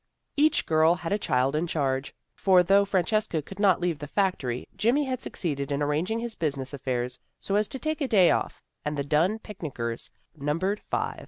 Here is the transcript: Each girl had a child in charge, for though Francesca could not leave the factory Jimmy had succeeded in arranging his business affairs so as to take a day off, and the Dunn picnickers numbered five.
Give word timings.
Each 0.35 0.65
girl 0.65 0.95
had 0.95 1.11
a 1.11 1.19
child 1.19 1.55
in 1.55 1.67
charge, 1.67 2.15
for 2.33 2.63
though 2.63 2.85
Francesca 2.85 3.43
could 3.43 3.59
not 3.59 3.79
leave 3.79 3.99
the 3.99 4.07
factory 4.07 4.67
Jimmy 4.75 5.05
had 5.05 5.21
succeeded 5.21 5.71
in 5.71 5.83
arranging 5.83 6.17
his 6.17 6.33
business 6.33 6.73
affairs 6.73 7.19
so 7.39 7.53
as 7.53 7.67
to 7.67 7.77
take 7.77 8.01
a 8.01 8.07
day 8.07 8.31
off, 8.31 8.63
and 8.83 8.97
the 8.97 9.03
Dunn 9.03 9.37
picnickers 9.37 10.09
numbered 10.35 10.81
five. 10.89 11.19